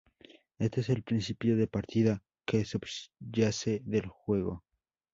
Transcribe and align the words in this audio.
Este 0.57 0.81
es 0.81 0.89
el 0.89 1.03
principio 1.03 1.55
de 1.55 1.67
partida 1.67 2.23
que 2.43 2.65
subyace 2.65 3.83
del 3.85 4.07
juego. 4.07 4.63